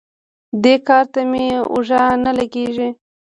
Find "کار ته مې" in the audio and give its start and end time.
0.87-1.45